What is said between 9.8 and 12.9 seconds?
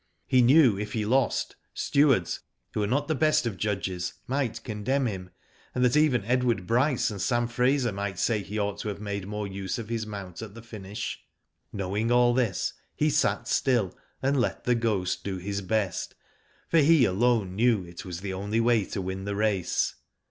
his mount at the finish. Knowing all this,